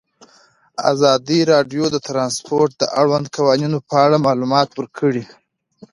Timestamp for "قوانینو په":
3.37-3.95